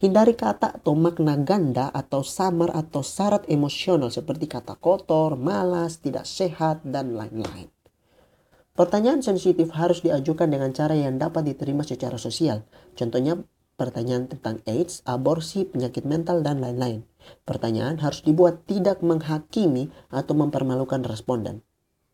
Hindari 0.00 0.34
kata 0.34 0.80
atau 0.80 0.96
makna 0.98 1.38
ganda 1.38 1.86
atau 1.92 2.26
samar 2.26 2.74
atau 2.74 3.04
syarat 3.04 3.46
emosional 3.46 4.10
seperti 4.10 4.50
kata 4.50 4.74
kotor, 4.80 5.38
malas, 5.38 6.02
tidak 6.02 6.26
sehat, 6.26 6.82
dan 6.82 7.14
lain-lain. 7.14 7.70
Pertanyaan 8.74 9.22
sensitif 9.22 9.70
harus 9.70 10.02
diajukan 10.02 10.50
dengan 10.50 10.74
cara 10.74 10.98
yang 10.98 11.14
dapat 11.14 11.46
diterima 11.46 11.86
secara 11.86 12.18
sosial. 12.18 12.66
Contohnya 12.98 13.38
pertanyaan 13.78 14.26
tentang 14.26 14.66
AIDS, 14.66 15.06
aborsi, 15.06 15.62
penyakit 15.62 16.02
mental, 16.02 16.42
dan 16.42 16.58
lain-lain. 16.58 17.06
Pertanyaan 17.44 18.00
harus 18.00 18.24
dibuat 18.24 18.64
tidak 18.64 19.04
menghakimi 19.04 19.92
atau 20.08 20.32
mempermalukan 20.36 21.04
responden. 21.04 21.64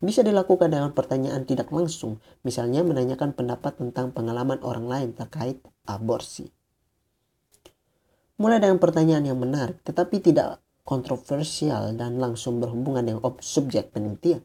Bisa 0.01 0.25
dilakukan 0.25 0.73
dengan 0.73 0.97
pertanyaan 0.97 1.45
tidak 1.45 1.69
langsung, 1.69 2.17
misalnya 2.41 2.81
menanyakan 2.81 3.37
pendapat 3.37 3.77
tentang 3.77 4.09
pengalaman 4.09 4.57
orang 4.65 4.89
lain 4.89 5.09
terkait 5.13 5.61
aborsi. 5.85 6.49
Mulai 8.41 8.57
dengan 8.57 8.81
pertanyaan 8.81 9.29
yang 9.29 9.37
menarik, 9.37 9.85
tetapi 9.85 10.17
tidak 10.17 10.57
kontroversial 10.81 11.93
dan 11.93 12.17
langsung 12.17 12.57
berhubungan 12.57 13.05
dengan 13.05 13.21
subjek 13.37 13.93
penelitian. 13.93 14.41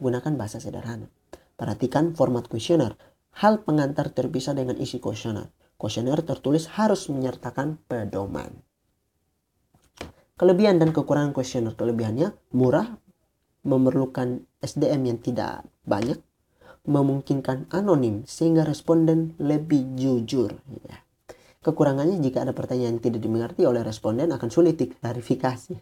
Gunakan 0.00 0.32
bahasa 0.40 0.56
sederhana. 0.56 1.12
Perhatikan 1.54 2.16
format 2.16 2.48
kuesioner. 2.48 2.96
Hal 3.44 3.60
pengantar 3.62 4.08
terpisah 4.08 4.56
dengan 4.56 4.80
isi 4.80 4.98
kuesioner. 5.04 5.52
Kuesioner 5.76 6.24
tertulis 6.24 6.64
harus 6.80 7.12
menyertakan 7.12 7.76
pedoman. 7.84 8.64
Kelebihan 10.34 10.82
dan 10.82 10.90
kekurangan 10.90 11.30
kuesioner. 11.30 11.78
Kelebihannya 11.78 12.34
murah, 12.50 12.98
memerlukan 13.62 14.42
SDM 14.58 15.14
yang 15.14 15.18
tidak 15.22 15.62
banyak, 15.86 16.18
memungkinkan 16.84 17.70
anonim 17.70 18.26
sehingga 18.26 18.66
responden 18.66 19.38
lebih 19.38 19.94
jujur. 19.94 20.58
Ya. 20.84 21.04
Kekurangannya 21.64 22.20
jika 22.20 22.44
ada 22.44 22.52
pertanyaan 22.52 23.00
yang 23.00 23.02
tidak 23.02 23.24
dimengerti 23.24 23.64
oleh 23.64 23.80
responden 23.80 24.28
akan 24.34 24.48
sulit 24.52 24.76
diklarifikasi. 24.76 25.74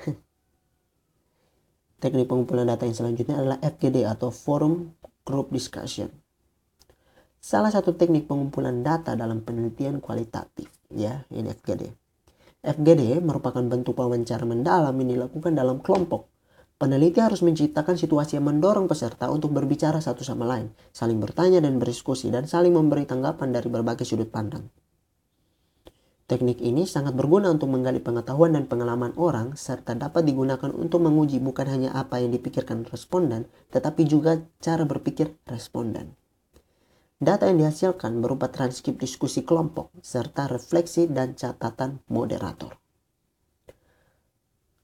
Teknik 2.02 2.26
pengumpulan 2.26 2.66
data 2.66 2.88
yang 2.88 2.96
selanjutnya 2.96 3.38
adalah 3.38 3.58
FGD 3.60 4.08
atau 4.08 4.32
Forum 4.32 4.96
group 5.22 5.52
discussion. 5.52 6.10
Salah 7.40 7.72
satu 7.72 7.96
teknik 7.96 8.28
pengumpulan 8.28 8.84
data 8.84 9.16
dalam 9.16 9.40
penelitian 9.40 9.96
kualitatif, 9.96 10.68
ya, 10.92 11.24
ini 11.32 11.48
FGD. 11.48 11.88
FGD 12.60 13.24
merupakan 13.24 13.64
bentuk 13.64 13.96
wawancara 13.96 14.44
mendalam 14.44 14.92
yang 15.00 15.16
dilakukan 15.16 15.56
dalam 15.56 15.80
kelompok. 15.80 16.28
Peneliti 16.76 17.16
harus 17.16 17.40
menciptakan 17.40 17.96
situasi 17.96 18.36
yang 18.36 18.52
mendorong 18.52 18.84
peserta 18.84 19.32
untuk 19.32 19.56
berbicara 19.56 19.96
satu 20.04 20.20
sama 20.20 20.44
lain, 20.44 20.68
saling 20.92 21.16
bertanya 21.24 21.64
dan 21.64 21.80
berdiskusi, 21.80 22.28
dan 22.28 22.44
saling 22.44 22.76
memberi 22.76 23.08
tanggapan 23.08 23.56
dari 23.56 23.68
berbagai 23.72 24.04
sudut 24.04 24.28
pandang. 24.28 24.68
Teknik 26.28 26.60
ini 26.60 26.84
sangat 26.84 27.16
berguna 27.16 27.48
untuk 27.48 27.72
menggali 27.72 27.98
pengetahuan 27.98 28.52
dan 28.52 28.68
pengalaman 28.68 29.16
orang, 29.16 29.56
serta 29.56 29.96
dapat 29.96 30.28
digunakan 30.28 30.68
untuk 30.68 31.00
menguji 31.00 31.40
bukan 31.40 31.64
hanya 31.64 31.96
apa 31.96 32.20
yang 32.20 32.28
dipikirkan 32.28 32.84
responden, 32.86 33.48
tetapi 33.72 34.04
juga 34.04 34.36
cara 34.60 34.84
berpikir 34.84 35.32
responden. 35.48 36.19
Data 37.20 37.44
yang 37.52 37.60
dihasilkan 37.60 38.24
berupa 38.24 38.48
transkrip 38.48 38.96
diskusi 38.96 39.44
kelompok 39.44 39.92
serta 40.00 40.48
refleksi 40.48 41.04
dan 41.04 41.36
catatan 41.36 42.00
moderator. 42.08 42.80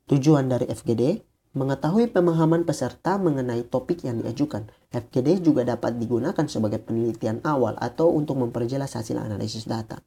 Tujuan 0.05 0.45
dari 0.45 0.69
FGD 0.69 1.25
mengetahui 1.57 2.13
pemahaman 2.13 2.69
peserta 2.69 3.17
mengenai 3.17 3.65
topik 3.65 4.05
yang 4.05 4.21
diajukan. 4.21 4.69
FGD 4.93 5.41
juga 5.41 5.65
dapat 5.65 5.97
digunakan 5.97 6.45
sebagai 6.45 6.77
penelitian 6.85 7.41
awal 7.41 7.73
atau 7.81 8.13
untuk 8.13 8.37
memperjelas 8.37 9.01
hasil 9.01 9.17
analisis 9.17 9.65
data. 9.65 10.05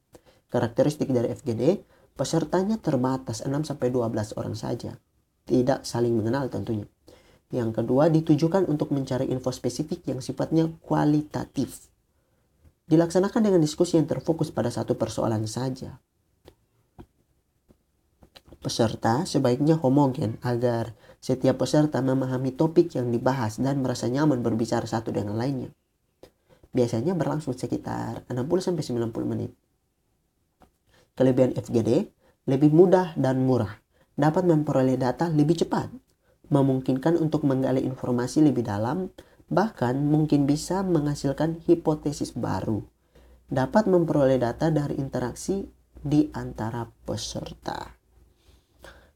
Karakteristik 0.54 1.10
dari 1.10 1.34
FGD, 1.34 1.82
pesertanya 2.14 2.78
terbatas 2.78 3.42
6-12 3.42 4.38
orang 4.38 4.54
saja. 4.54 4.94
Tidak 5.50 5.82
saling 5.82 6.14
mengenal 6.14 6.46
tentunya. 6.46 6.86
Yang 7.50 7.82
kedua, 7.82 8.06
ditujukan 8.06 8.70
untuk 8.70 8.94
mencari 8.94 9.26
info 9.34 9.50
spesifik 9.50 10.06
yang 10.14 10.22
sifatnya 10.22 10.70
kualitatif 10.78 11.90
dilaksanakan 12.90 13.46
dengan 13.46 13.62
diskusi 13.62 13.94
yang 13.94 14.10
terfokus 14.10 14.50
pada 14.50 14.68
satu 14.68 14.98
persoalan 14.98 15.46
saja. 15.46 16.02
Peserta 18.60 19.24
sebaiknya 19.24 19.78
homogen 19.80 20.36
agar 20.44 20.92
setiap 21.22 21.64
peserta 21.64 22.04
memahami 22.04 22.52
topik 22.52 22.92
yang 22.92 23.08
dibahas 23.08 23.56
dan 23.56 23.80
merasa 23.80 24.10
nyaman 24.10 24.44
berbicara 24.44 24.84
satu 24.84 25.14
dengan 25.14 25.38
lainnya. 25.38 25.72
Biasanya 26.76 27.16
berlangsung 27.16 27.56
sekitar 27.56 28.28
60-90 28.28 29.10
menit. 29.24 29.56
Kelebihan 31.16 31.56
FGD 31.56 32.12
lebih 32.50 32.74
mudah 32.74 33.16
dan 33.16 33.46
murah, 33.46 33.80
dapat 34.18 34.44
memperoleh 34.44 35.00
data 35.00 35.32
lebih 35.32 35.64
cepat, 35.64 35.88
memungkinkan 36.52 37.16
untuk 37.16 37.46
menggali 37.48 37.80
informasi 37.80 38.44
lebih 38.44 38.66
dalam, 38.66 39.08
bahkan 39.50 39.98
mungkin 40.06 40.46
bisa 40.46 40.86
menghasilkan 40.86 41.60
hipotesis 41.66 42.38
baru. 42.38 42.86
Dapat 43.50 43.90
memperoleh 43.90 44.38
data 44.38 44.70
dari 44.70 44.94
interaksi 44.96 45.66
di 45.98 46.30
antara 46.30 46.86
peserta. 46.86 47.98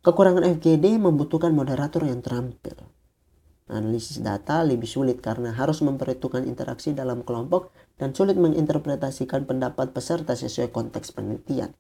Kekurangan 0.05 0.45
FGD 0.59 1.01
membutuhkan 1.01 1.55
moderator 1.55 2.05
yang 2.05 2.21
terampil. 2.21 2.77
Analisis 3.65 4.21
data 4.21 4.61
lebih 4.61 4.85
sulit 4.85 5.25
karena 5.25 5.57
harus 5.57 5.81
memperhitungkan 5.81 6.45
interaksi 6.45 6.93
dalam 6.93 7.25
kelompok 7.25 7.73
dan 7.97 8.13
sulit 8.13 8.37
menginterpretasikan 8.37 9.49
pendapat 9.49 9.97
peserta 9.97 10.37
sesuai 10.37 10.69
konteks 10.69 11.17
penelitian. 11.17 11.73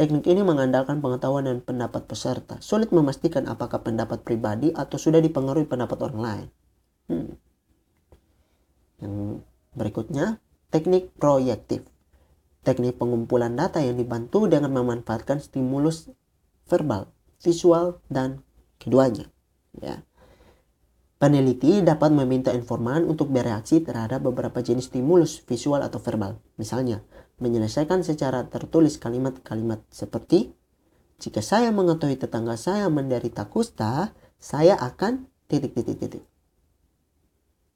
Teknik 0.00 0.24
ini 0.24 0.40
mengandalkan 0.40 1.04
pengetahuan 1.04 1.44
dan 1.44 1.60
pendapat 1.60 2.08
peserta. 2.08 2.56
Sulit 2.64 2.88
memastikan 2.88 3.44
apakah 3.44 3.84
pendapat 3.84 4.24
pribadi 4.24 4.72
atau 4.72 4.96
sudah 4.96 5.20
dipengaruhi 5.20 5.68
pendapat 5.68 5.98
orang 6.00 6.20
lain. 6.24 6.48
Hmm. 7.12 7.49
Yang 9.00 9.44
berikutnya, 9.74 10.38
teknik 10.68 11.12
proyektif. 11.16 11.84
Teknik 12.60 13.00
pengumpulan 13.00 13.56
data 13.56 13.80
yang 13.80 13.96
dibantu 13.96 14.44
dengan 14.44 14.70
memanfaatkan 14.76 15.40
stimulus 15.40 16.12
verbal, 16.68 17.08
visual, 17.40 18.04
dan 18.12 18.44
keduanya. 18.76 19.32
Ya. 19.80 20.04
Peneliti 21.20 21.80
dapat 21.84 22.12
meminta 22.12 22.52
informan 22.52 23.04
untuk 23.04 23.28
bereaksi 23.28 23.80
terhadap 23.84 24.24
beberapa 24.24 24.60
jenis 24.64 24.88
stimulus 24.88 25.40
visual 25.44 25.80
atau 25.84 26.00
verbal. 26.00 26.40
Misalnya, 26.56 27.04
menyelesaikan 27.40 28.04
secara 28.04 28.48
tertulis 28.48 28.96
kalimat-kalimat 29.00 29.84
seperti 29.88 30.52
jika 31.20 31.44
saya 31.44 31.68
mengetahui 31.68 32.16
tetangga 32.16 32.56
saya 32.56 32.88
menderita 32.88 33.44
kusta, 33.52 34.16
saya 34.40 34.72
akan 34.80 35.28
titik 35.52 35.76
titik 35.76 36.00
titik. 36.00 36.24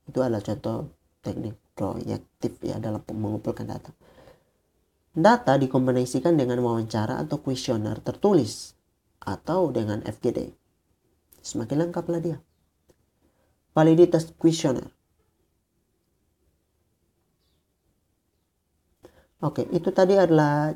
Itu 0.09 0.25
adalah 0.25 0.41
contoh 0.41 0.89
teknik 1.25 1.57
proyektif 1.73 2.61
ya 2.61 2.77
dalam 2.77 3.01
mengumpulkan 3.09 3.65
data. 3.65 3.91
Data 5.15 5.57
dikombinasikan 5.57 6.37
dengan 6.37 6.61
wawancara 6.61 7.23
atau 7.23 7.41
kuesioner 7.41 8.03
tertulis 8.05 8.77
atau 9.25 9.73
dengan 9.73 10.05
FGD. 10.05 10.53
Semakin 11.41 11.89
lengkaplah 11.89 12.21
dia. 12.21 12.39
Validitas 13.73 14.31
kuesioner. 14.37 14.91
Oke, 19.45 19.69
itu 19.71 19.93
tadi 19.93 20.17
adalah 20.17 20.73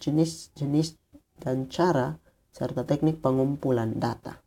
jenis-jenis 0.00 0.96
dan 1.36 1.68
cara 1.68 2.16
serta 2.48 2.82
teknik 2.88 3.20
pengumpulan 3.20 4.00
data. 4.00 4.40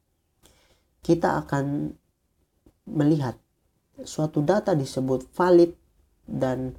Kita 1.04 1.38
akan 1.44 1.94
melihat 2.90 3.43
suatu 4.02 4.42
data 4.42 4.74
disebut 4.74 5.30
valid 5.38 5.78
dan 6.26 6.74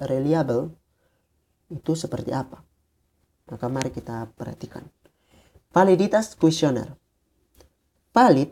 reliable, 0.00 0.72
itu 1.68 1.92
seperti 1.92 2.32
apa? 2.32 2.64
Maka 3.52 3.66
mari 3.68 3.92
kita 3.92 4.32
perhatikan. 4.32 4.88
Validitas 5.74 6.32
kuesioner. 6.40 6.96
Valid 8.16 8.48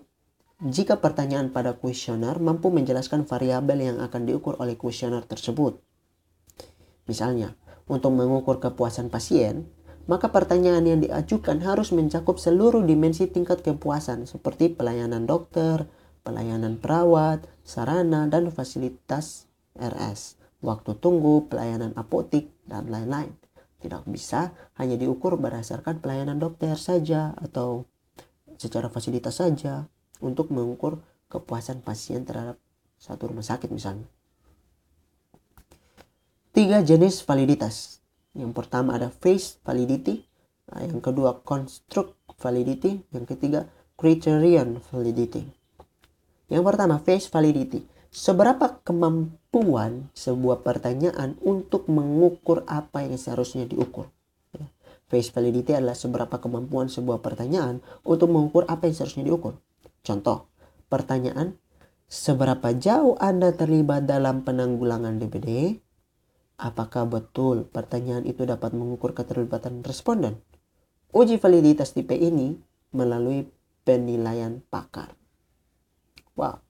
jika 0.60 1.00
pertanyaan 1.00 1.48
pada 1.50 1.74
kuesioner 1.80 2.36
mampu 2.36 2.68
menjelaskan 2.68 3.24
variabel 3.24 3.80
yang 3.80 3.98
akan 4.04 4.28
diukur 4.28 4.60
oleh 4.60 4.76
kuesioner 4.76 5.24
tersebut. 5.24 5.80
Misalnya, 7.08 7.56
untuk 7.84 8.16
mengukur 8.16 8.60
kepuasan 8.60 9.12
pasien, 9.12 9.68
maka 10.04 10.28
pertanyaan 10.28 10.84
yang 10.84 11.00
diajukan 11.00 11.64
harus 11.64 11.92
mencakup 11.92 12.36
seluruh 12.36 12.84
dimensi 12.84 13.24
tingkat 13.28 13.64
kepuasan 13.64 14.28
seperti 14.28 14.72
pelayanan 14.72 15.24
dokter, 15.24 15.88
pelayanan 16.24 16.80
perawat, 16.80 17.44
sarana 17.62 18.26
dan 18.26 18.48
fasilitas 18.48 19.46
RS, 19.76 20.40
waktu 20.64 20.96
tunggu, 20.98 21.46
pelayanan 21.46 21.92
apotik, 21.94 22.48
dan 22.64 22.88
lain-lain. 22.88 23.36
Tidak 23.84 24.08
bisa 24.08 24.56
hanya 24.80 24.96
diukur 24.96 25.36
berdasarkan 25.36 26.00
pelayanan 26.00 26.40
dokter 26.40 26.72
saja 26.80 27.36
atau 27.36 27.84
secara 28.56 28.88
fasilitas 28.88 29.44
saja 29.44 29.84
untuk 30.24 30.48
mengukur 30.48 31.04
kepuasan 31.28 31.84
pasien 31.84 32.24
terhadap 32.24 32.56
satu 32.96 33.28
rumah 33.28 33.44
sakit 33.44 33.68
misalnya. 33.68 34.08
Tiga 36.54 36.80
jenis 36.80 37.20
validitas. 37.26 38.00
Yang 38.32 38.56
pertama 38.56 38.96
ada 38.96 39.12
face 39.12 39.60
validity, 39.62 40.24
yang 40.72 41.02
kedua 41.04 41.44
construct 41.44 42.16
validity, 42.40 43.04
yang 43.12 43.28
ketiga 43.28 43.68
criterion 44.00 44.80
validity. 44.90 45.63
Yang 46.52 46.64
pertama, 46.74 47.00
face 47.00 47.28
validity. 47.32 47.84
Seberapa 48.14 48.78
kemampuan 48.86 50.12
sebuah 50.14 50.62
pertanyaan 50.62 51.34
untuk 51.42 51.90
mengukur 51.90 52.62
apa 52.70 53.02
yang 53.02 53.18
seharusnya 53.18 53.66
diukur? 53.66 54.06
Ya. 54.54 54.70
Face 55.10 55.34
validity 55.34 55.74
adalah 55.74 55.98
seberapa 55.98 56.38
kemampuan 56.38 56.86
sebuah 56.86 57.18
pertanyaan 57.24 57.82
untuk 58.06 58.30
mengukur 58.30 58.70
apa 58.70 58.86
yang 58.86 58.94
seharusnya 58.94 59.26
diukur. 59.26 59.58
Contoh, 60.06 60.46
pertanyaan, 60.86 61.58
seberapa 62.06 62.70
jauh 62.76 63.18
Anda 63.18 63.50
terlibat 63.50 64.06
dalam 64.06 64.46
penanggulangan 64.46 65.18
DBD? 65.18 65.80
Apakah 66.54 67.10
betul 67.10 67.66
pertanyaan 67.66 68.22
itu 68.30 68.46
dapat 68.46 68.78
mengukur 68.78 69.10
keterlibatan 69.10 69.82
responden? 69.82 70.38
Uji 71.10 71.42
validitas 71.42 71.90
tipe 71.90 72.14
ini 72.14 72.54
melalui 72.94 73.50
penilaian 73.82 74.62
pakar. 74.70 75.23
Wow. 76.34 76.62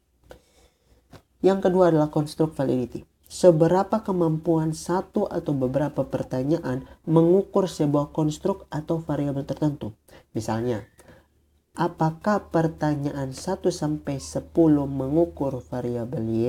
Yang 1.44 1.68
kedua 1.68 1.92
adalah 1.92 2.08
construct 2.08 2.56
validity. 2.56 3.04
Seberapa 3.28 4.00
kemampuan 4.00 4.72
satu 4.72 5.28
atau 5.28 5.52
beberapa 5.52 6.08
pertanyaan 6.08 6.88
mengukur 7.04 7.68
sebuah 7.68 8.12
konstruk 8.16 8.64
atau 8.72 9.00
variabel 9.00 9.44
tertentu. 9.44 9.92
Misalnya, 10.32 10.88
apakah 11.76 12.48
pertanyaan 12.48 13.36
1 13.36 13.60
sampai 13.68 14.16
10 14.22 14.54
mengukur 14.88 15.60
variabel 15.60 16.24
Y? 16.32 16.44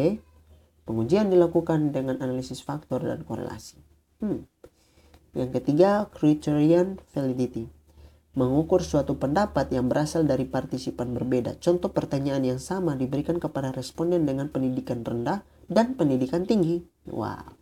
Pengujian 0.86 1.28
dilakukan 1.34 1.91
dengan 1.91 2.21
analisis 2.21 2.62
faktor 2.62 3.01
dan 3.04 3.25
korelasi. 3.25 3.82
Hmm. 4.21 4.45
Yang 5.36 5.60
ketiga, 5.60 6.08
criterion 6.15 7.04
validity. 7.12 7.75
Mengukur 8.36 8.84
suatu 8.84 9.15
pendapat 9.15 9.71
yang 9.71 9.88
berasal 9.88 10.28
dari 10.28 10.43
partisipan 10.43 11.15
berbeda. 11.15 11.56
Contoh 11.63 11.89
pertanyaan 11.89 12.43
yang 12.43 12.60
sama 12.60 13.00
diberikan 13.00 13.39
kepada 13.39 13.71
responden 13.71 14.28
dengan 14.28 14.52
pendidikan 14.52 15.02
rendah 15.02 15.41
dan 15.71 15.95
pendidikan 15.95 16.43
tinggi. 16.43 16.84
Wow. 17.08 17.56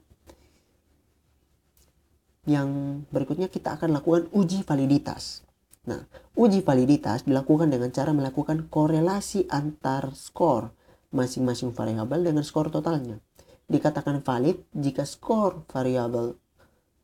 Yang 2.49 2.69
berikutnya 3.13 3.47
kita 3.47 3.79
akan 3.79 3.95
lakukan 3.95 4.27
uji 4.33 4.65
validitas. 4.67 5.45
Nah, 5.87 6.03
uji 6.35 6.65
validitas 6.65 7.23
dilakukan 7.23 7.71
dengan 7.71 7.93
cara 7.93 8.11
melakukan 8.11 8.67
korelasi 8.67 9.47
antar 9.47 10.11
skor 10.17 10.73
masing-masing 11.13 11.71
variabel 11.71 12.25
dengan 12.25 12.41
skor 12.41 12.73
totalnya. 12.73 13.21
Dikatakan 13.69 14.25
valid 14.25 14.59
jika 14.73 15.05
skor 15.05 15.63
variabel 15.69 16.35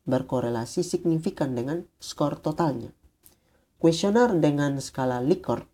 berkorelasi 0.04 0.82
signifikan 0.82 1.54
dengan 1.54 1.86
skor 2.02 2.36
totalnya. 2.42 2.90
Kuesioner 3.80 4.28
dengan 4.36 4.76
skala 4.76 5.24
Likert 5.24 5.64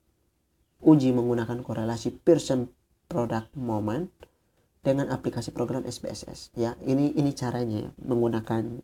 uji 0.79 1.11
menggunakan 1.11 1.59
korelasi 1.59 2.15
Pearson 2.15 2.71
Product 3.11 3.51
Moment 3.59 4.07
dengan 4.79 5.11
aplikasi 5.11 5.51
program 5.51 5.83
SPSS 5.83 6.55
ya 6.55 6.79
ini 6.87 7.11
ini 7.19 7.35
caranya 7.35 7.83
ya 7.83 7.91
menggunakan 8.07 8.79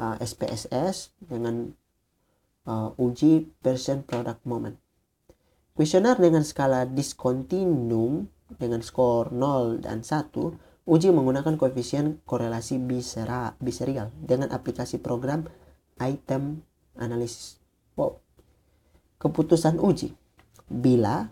uh, 0.00 0.16
SPSS 0.24 1.20
dengan 1.20 1.76
uh, 2.64 2.96
uji 2.96 3.44
Pearson 3.60 4.08
Product 4.08 4.40
Moment. 4.48 4.80
Kuesioner 5.76 6.16
dengan 6.16 6.40
skala 6.40 6.88
discontinuum 6.88 8.24
dengan 8.56 8.80
skor 8.80 9.36
0 9.36 9.84
dan 9.84 10.00
1 10.00 10.32
uji 10.88 11.12
menggunakan 11.12 11.60
koefisien 11.60 12.24
korelasi 12.24 12.80
bisera, 12.80 13.52
biserial 13.60 14.08
dengan 14.16 14.48
aplikasi 14.48 14.96
program 14.96 15.44
item 16.00 16.64
analysis 16.96 17.59
keputusan 19.20 19.76
uji. 19.78 20.16
Bila 20.66 21.28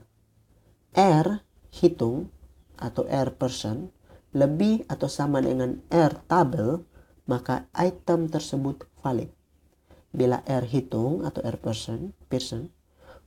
R 0.93 1.41
hitung 1.73 2.29
atau 2.77 3.09
R 3.09 3.35
person 3.35 3.91
lebih 4.37 4.85
atau 4.87 5.09
sama 5.09 5.41
dengan 5.41 5.81
R 5.89 6.13
tabel, 6.29 6.85
maka 7.25 7.67
item 7.73 8.29
tersebut 8.29 8.85
valid. 9.01 9.33
Bila 10.13 10.45
R 10.45 10.65
hitung 10.69 11.25
atau 11.25 11.41
R 11.41 11.57
person, 11.57 12.13
person 12.29 12.69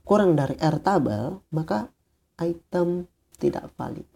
kurang 0.06 0.38
dari 0.38 0.54
R 0.58 0.78
tabel, 0.78 1.42
maka 1.50 1.90
item 2.38 3.10
tidak 3.38 3.70
valid. 3.74 4.06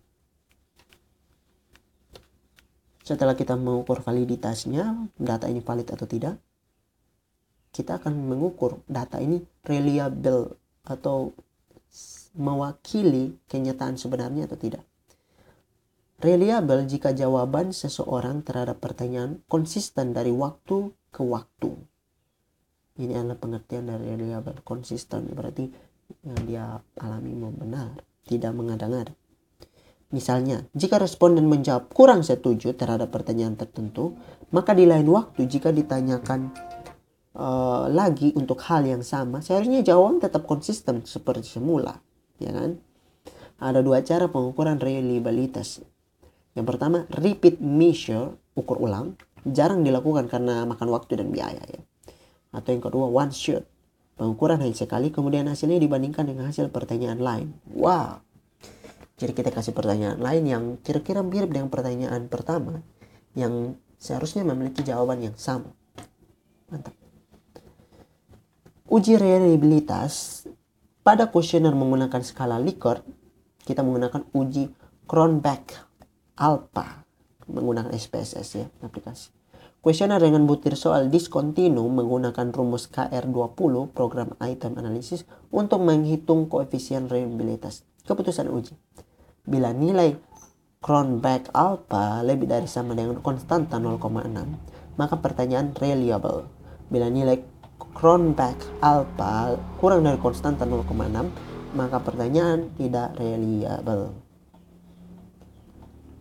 Setelah 3.06 3.38
kita 3.38 3.54
mengukur 3.54 4.02
validitasnya, 4.02 5.10
data 5.14 5.46
ini 5.46 5.62
valid 5.62 5.86
atau 5.94 6.10
tidak, 6.10 6.42
kita 7.76 8.00
akan 8.00 8.16
mengukur 8.16 8.80
data 8.88 9.20
ini 9.20 9.44
reliable 9.68 10.56
atau 10.88 11.36
mewakili 12.32 13.36
kenyataan 13.44 14.00
sebenarnya 14.00 14.48
atau 14.48 14.56
tidak. 14.56 14.80
Reliable 16.16 16.88
jika 16.88 17.12
jawaban 17.12 17.76
seseorang 17.76 18.40
terhadap 18.40 18.80
pertanyaan 18.80 19.44
konsisten 19.52 20.16
dari 20.16 20.32
waktu 20.32 20.88
ke 21.12 21.20
waktu. 21.20 21.76
Ini 22.96 23.20
adalah 23.20 23.36
pengertian 23.36 23.92
dari 23.92 24.16
reliable. 24.16 24.64
Konsisten 24.64 25.28
berarti 25.36 25.68
yang 26.24 26.40
dia 26.48 26.64
alami 26.96 27.36
benar, 27.52 28.00
tidak 28.24 28.56
mengada-ngada. 28.56 29.12
Misalnya, 30.16 30.64
jika 30.72 30.96
responden 30.96 31.44
menjawab 31.44 31.92
kurang 31.92 32.24
setuju 32.24 32.72
terhadap 32.72 33.12
pertanyaan 33.12 33.58
tertentu, 33.58 34.16
maka 34.54 34.72
di 34.72 34.88
lain 34.88 35.04
waktu 35.10 35.44
jika 35.44 35.74
ditanyakan 35.74 36.54
uh, 37.36 37.86
lagi 37.92 38.32
untuk 38.34 38.58
hal 38.66 38.88
yang 38.88 39.04
sama, 39.04 39.44
seharusnya 39.44 39.84
jawaban 39.84 40.18
tetap 40.18 40.48
konsisten 40.48 41.04
seperti 41.04 41.60
semula, 41.60 42.00
ya 42.40 42.50
kan? 42.50 42.80
Ada 43.60 43.80
dua 43.80 44.00
cara 44.04 44.28
pengukuran 44.28 44.80
reliabilitas. 44.80 45.80
Yang 46.56 46.66
pertama, 46.72 47.04
repeat 47.12 47.60
measure, 47.60 48.36
ukur 48.56 48.80
ulang, 48.80 49.20
jarang 49.44 49.84
dilakukan 49.84 50.26
karena 50.32 50.64
makan 50.64 50.88
waktu 50.88 51.20
dan 51.20 51.28
biaya 51.28 51.60
ya. 51.68 51.80
Atau 52.56 52.72
yang 52.72 52.84
kedua, 52.84 53.06
one 53.12 53.32
shot, 53.32 53.68
pengukuran 54.16 54.64
hanya 54.64 54.76
sekali 54.76 55.12
kemudian 55.12 55.44
hasilnya 55.46 55.76
dibandingkan 55.76 56.24
dengan 56.24 56.48
hasil 56.48 56.72
pertanyaan 56.72 57.20
lain. 57.20 57.48
Wow. 57.68 58.24
Jadi 59.16 59.32
kita 59.32 59.48
kasih 59.48 59.72
pertanyaan 59.72 60.20
lain 60.20 60.44
yang 60.44 60.64
kira-kira 60.84 61.24
mirip 61.24 61.48
dengan 61.48 61.72
pertanyaan 61.72 62.28
pertama 62.28 62.84
yang 63.32 63.76
seharusnya 63.96 64.44
memiliki 64.44 64.84
jawaban 64.84 65.24
yang 65.24 65.36
sama. 65.40 65.72
Mantap. 66.68 67.05
Uji 68.86 69.18
reliabilitas 69.18 70.46
pada 71.02 71.34
kuesioner 71.34 71.74
menggunakan 71.74 72.22
skala 72.22 72.62
Likert, 72.62 73.02
kita 73.66 73.82
menggunakan 73.82 74.30
uji 74.30 74.70
Cronbach 75.10 75.90
Alpha 76.38 77.02
menggunakan 77.50 77.90
SPSS 77.90 78.48
ya 78.54 78.70
aplikasi. 78.86 79.34
Kuesioner 79.82 80.22
dengan 80.22 80.46
butir 80.46 80.78
soal 80.78 81.10
diskontinuum 81.10 81.98
menggunakan 81.98 82.54
rumus 82.54 82.86
KR20 82.86 83.90
program 83.90 84.38
item 84.38 84.78
analysis 84.78 85.26
untuk 85.50 85.82
menghitung 85.82 86.46
koefisien 86.46 87.10
reliabilitas. 87.10 87.82
Keputusan 88.06 88.46
uji. 88.46 88.78
Bila 89.42 89.74
nilai 89.74 90.14
Cronbach 90.78 91.50
alpha 91.50 92.22
lebih 92.22 92.46
dari 92.46 92.70
sama 92.70 92.94
dengan 92.94 93.18
konstanta 93.18 93.82
0,6, 93.82 93.98
maka 94.94 95.18
pertanyaan 95.18 95.74
reliable. 95.74 96.46
Bila 96.86 97.10
nilai 97.10 97.42
Cronbach 97.76 98.60
alpha 98.80 99.56
kurang 99.80 100.04
dari 100.04 100.20
konstanta 100.20 100.64
0,6 100.64 101.72
maka 101.76 102.00
pertanyaan 102.00 102.72
tidak 102.76 103.12
reliable. 103.20 104.16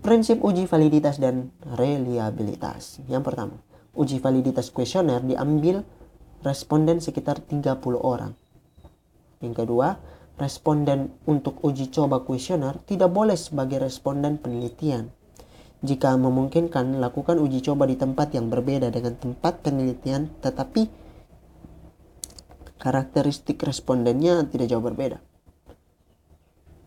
Prinsip 0.03 0.43
uji 0.43 0.69
validitas 0.69 1.17
dan 1.17 1.49
reliabilitas. 1.65 3.01
Yang 3.09 3.23
pertama, 3.25 3.55
uji 3.97 4.21
validitas 4.21 4.69
kuesioner 4.69 5.23
diambil 5.23 5.81
responden 6.45 7.01
sekitar 7.01 7.41
30 7.41 7.81
orang. 7.97 8.37
Yang 9.41 9.65
kedua, 9.65 9.97
responden 10.37 11.15
untuk 11.25 11.57
uji 11.65 11.89
coba 11.89 12.21
kuesioner 12.21 12.77
tidak 12.85 13.09
boleh 13.09 13.33
sebagai 13.33 13.81
responden 13.81 14.37
penelitian. 14.37 15.09
Jika 15.81 16.13
memungkinkan, 16.17 17.01
lakukan 17.01 17.41
uji 17.41 17.65
coba 17.65 17.89
di 17.89 17.97
tempat 17.97 18.29
yang 18.35 18.53
berbeda 18.53 18.93
dengan 18.93 19.17
tempat 19.17 19.65
penelitian 19.65 20.29
tetapi 20.41 21.04
karakteristik 22.85 23.57
respondennya 23.65 24.45
tidak 24.45 24.69
jauh 24.69 24.85
berbeda. 24.85 25.17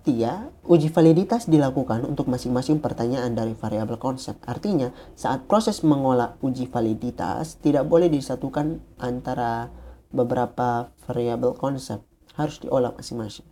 Tiga, 0.07 0.55
uji 0.63 0.95
validitas 0.95 1.51
dilakukan 1.51 2.07
untuk 2.07 2.31
masing-masing 2.31 2.79
pertanyaan 2.79 3.35
dari 3.35 3.53
variabel 3.53 3.99
konsep. 3.99 4.39
Artinya, 4.47 4.95
saat 5.19 5.51
proses 5.51 5.83
mengolah 5.83 6.39
uji 6.39 6.71
validitas, 6.71 7.59
tidak 7.59 7.91
boleh 7.91 8.07
disatukan 8.07 8.79
antara 9.03 9.75
beberapa 10.15 10.95
variabel 11.05 11.59
konsep. 11.59 12.01
Harus 12.39 12.63
diolah 12.63 12.95
masing-masing. 12.95 13.45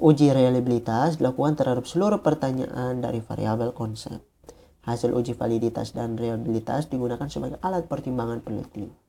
Uji 0.00 0.32
reliabilitas 0.32 1.20
dilakukan 1.20 1.60
terhadap 1.60 1.84
seluruh 1.84 2.24
pertanyaan 2.24 3.04
dari 3.04 3.20
variabel 3.20 3.76
konsep. 3.76 4.24
Hasil 4.82 5.12
uji 5.12 5.36
validitas 5.36 5.92
dan 5.92 6.16
reliabilitas 6.16 6.88
digunakan 6.88 7.28
sebagai 7.28 7.60
alat 7.60 7.84
pertimbangan 7.86 8.40
peneliti. 8.40 9.05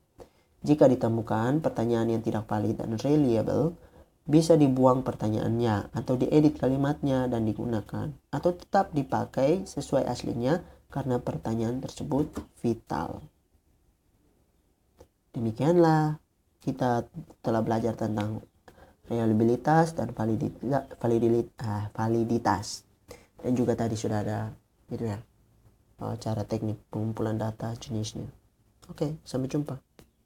Jika 0.67 0.91
ditemukan 0.91 1.63
pertanyaan 1.63 2.12
yang 2.12 2.19
tidak 2.19 2.43
valid 2.43 2.75
dan 2.75 2.99
reliable, 2.99 3.80
bisa 4.27 4.60
dibuang 4.60 5.08
pertanyaannya 5.08 5.95
atau 5.95 6.19
diedit 6.19 6.60
kalimatnya 6.60 7.32
dan 7.32 7.47
digunakan 7.47 8.12
atau 8.27 8.51
tetap 8.51 8.91
dipakai 8.91 9.63
sesuai 9.63 10.03
aslinya 10.03 10.60
karena 10.91 11.23
pertanyaan 11.23 11.80
tersebut 11.80 12.27
vital. 12.60 13.23
Demikianlah 15.32 16.19
kita 16.60 17.08
telah 17.39 17.63
belajar 17.63 17.95
tentang 17.95 18.43
reliabilitas 19.08 19.95
dan 19.95 20.12
validitas, 20.12 20.84
ah, 21.63 21.88
validitas. 21.95 22.84
Dan 23.39 23.56
juga 23.56 23.80
tadi 23.80 23.95
sudah 23.95 24.19
ada 24.19 24.51
gitu 24.91 25.08
ya, 25.08 25.23
cara 26.19 26.43
teknik 26.43 26.84
pengumpulan 26.91 27.39
data 27.39 27.71
jenisnya. 27.80 28.27
Oke, 28.91 29.15
sampai 29.23 29.47
jumpa. 29.47 29.87